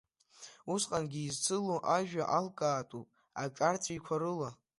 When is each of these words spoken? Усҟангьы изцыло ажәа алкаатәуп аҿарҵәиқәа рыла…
Усҟангьы 0.73 1.21
изцыло 1.23 1.77
ажәа 1.97 2.23
алкаатәуп 2.37 3.07
аҿарҵәиқәа 3.43 4.15
рыла… 4.21 4.49